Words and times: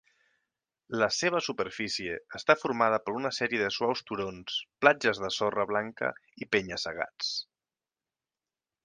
La 1.01 1.07
seva 1.17 1.41
superfície 1.47 2.15
està 2.39 2.55
formada 2.61 2.99
per 3.09 3.15
una 3.19 3.31
sèrie 3.39 3.61
de 3.63 3.69
suaus 3.75 4.01
turons, 4.13 4.57
platges 4.85 5.21
de 5.25 5.31
sorra 5.37 5.67
blanca 5.73 6.11
i 6.45 6.49
penya-segats. 6.57 7.31